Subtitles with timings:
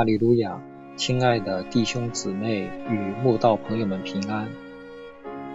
[0.00, 0.58] 哈利路亚！
[0.96, 4.48] 亲爱的弟兄姊妹与慕道朋友们平安。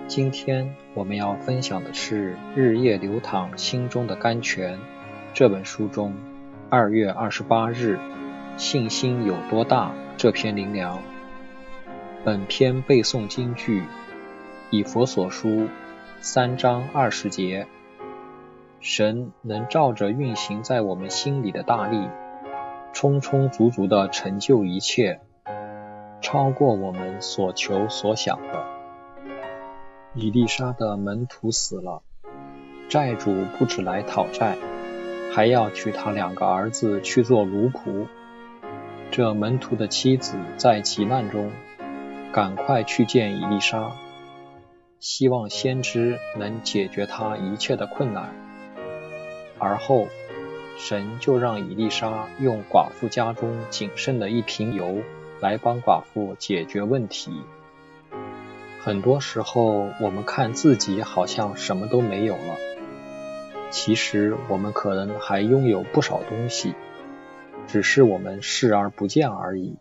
[0.08, 4.78] 今天我们要分享的是《日夜流淌心中的甘泉》
[5.34, 6.14] 这本书中
[6.70, 7.98] 二月二十八日
[8.56, 11.02] “信心有多大”这篇灵粮。
[12.24, 13.82] 本篇背诵金句：
[14.70, 15.70] 以佛所书
[16.20, 17.66] 三章二十节。
[18.80, 22.08] 神能照着运行在我们心里的大力，
[22.96, 25.20] 充充足足的成就一切，
[26.22, 28.64] 超过我们所求所想的。
[30.14, 32.04] 伊丽莎的门徒死了，
[32.88, 34.56] 债主不止来讨债，
[35.34, 38.08] 还要娶他两个儿子去做奴仆。
[39.12, 41.52] 这门徒的妻子在急难中，
[42.32, 43.92] 赶快去见伊丽莎，
[45.02, 48.34] 希望先知能解决他一切的困难。
[49.60, 50.08] 而后，
[50.78, 54.98] 神就让伊丽莎用寡妇家中仅剩的一瓶油
[55.40, 57.42] 来帮寡妇解决问题。
[58.82, 62.56] 很多时候，我们看自己好像什么都没有了，
[63.72, 66.76] 其实我们可能还拥有不少东西，
[67.68, 69.78] 只是我们视而不见而已。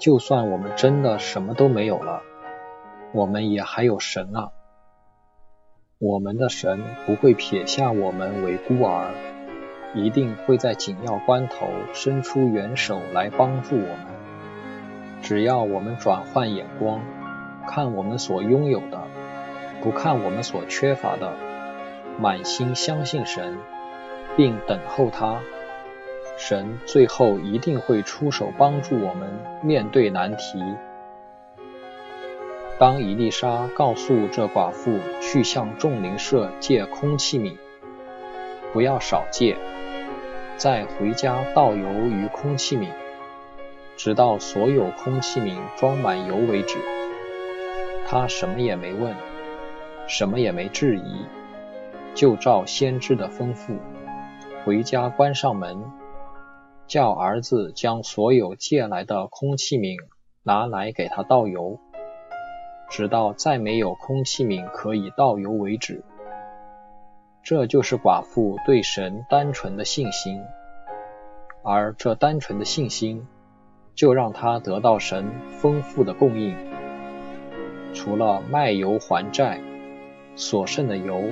[0.00, 2.22] 就算我们真的什么都没有了，
[3.12, 4.50] 我们也还有神啊。
[5.98, 9.14] 我们的神不会撇下我们为孤儿，
[9.96, 14.06] 一定会在紧要关头伸出援手来帮助我们。
[15.22, 17.00] 只要我们转换眼光，
[17.66, 19.00] 看我们所拥有的，
[19.82, 21.32] 不看我们所缺乏的，
[22.20, 23.56] 满心相信神，
[24.36, 25.40] 并等候他，
[26.36, 29.30] 神最后一定会出手帮助我们
[29.62, 30.62] 面对难题。
[32.78, 37.56] 当伊丽莎告诉这寡妇去向众灵舍借空气皿，
[38.74, 39.56] 不要少借，
[40.56, 42.88] 再回家倒油于空气皿，
[43.94, 46.78] 直到所有空气皿装满油为止。
[48.08, 49.14] 他什么也没问，
[50.06, 51.26] 什么也没质疑，
[52.14, 53.76] 就照先知的吩咐，
[54.64, 55.84] 回家关上门，
[56.86, 59.98] 叫儿子将所有借来的空气皿
[60.42, 61.78] 拿来给他倒油。
[62.88, 66.02] 直到再没有空气皿可以倒油为止。
[67.48, 70.42] 这就是寡妇对神单纯的信心，
[71.62, 73.24] 而这单纯的信心，
[73.94, 75.30] 就让她得到神
[75.60, 76.56] 丰富的供应。
[77.94, 79.60] 除了卖油还债，
[80.34, 81.22] 所剩的油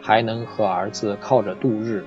[0.00, 2.04] 还能和儿子靠着度日。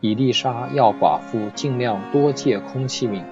[0.00, 3.22] 伊丽莎要寡妇尽量多借空气皿。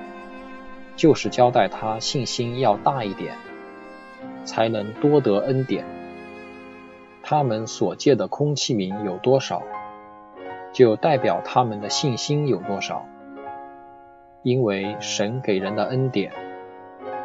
[0.94, 3.34] 就是交代她信心要大一点，
[4.44, 5.84] 才能多得恩典。
[7.32, 9.62] 他们所借的空气名有多少，
[10.70, 13.06] 就代表他们的信心有多少。
[14.42, 16.30] 因为神给人的恩典，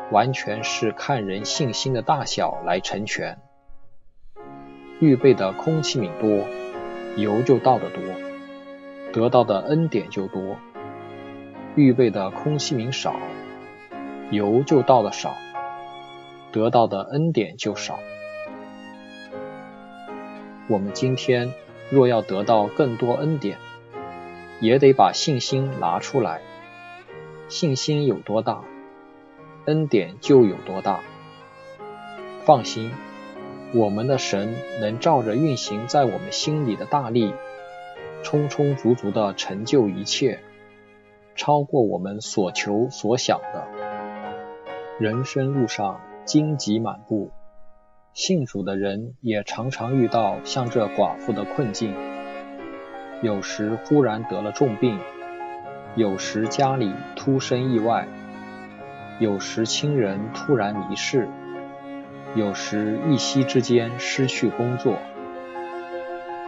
[0.10, 3.38] 完全是看人信心的大小来成全。
[5.02, 6.46] 预备的空气名多，
[7.18, 8.02] 油就倒得多，
[9.12, 10.56] 得到的恩典就多；
[11.76, 13.14] 预备的空气名少。
[14.32, 15.34] 油就倒的少，
[16.54, 18.00] 得到的恩典就少。
[20.70, 21.54] 我们今天
[21.90, 23.58] 若要得到更多恩典，
[24.60, 26.42] 也得把信心拿出来。
[27.48, 28.64] 信心有多大，
[29.66, 31.00] 恩典就有多大。
[32.44, 32.92] 放心，
[33.74, 37.34] 我们的神能照着运行在我们心里的大力，
[38.22, 40.40] 充充足足的成就一切，
[41.36, 43.66] 超过我们所求所想的。
[45.00, 47.32] 人生路上荆棘满布，
[48.18, 51.94] 信主的人也常常遇到像这寡妇的困境。
[53.22, 54.98] 有时忽然得了重病，
[55.96, 58.08] 有时家里突生意外，
[59.20, 61.30] 有时亲人突然离世，
[62.34, 64.98] 有时一夕之间失去工作。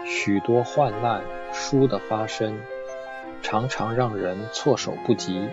[0.06, 1.22] 许多患难
[1.54, 2.58] 殊的发生，
[3.44, 5.48] 常常让人措手不及，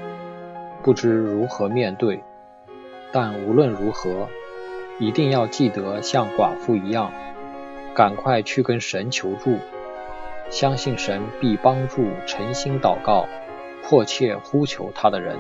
[0.83, 2.25] 不知如何面对。
[3.13, 4.29] 但无论如何，
[4.99, 7.13] 一定要记得像寡妇一样，
[7.95, 9.59] 赶快去跟神求助，
[10.49, 13.27] 相信神必帮助诚心祷告、
[13.83, 15.37] 迫切呼求他的人。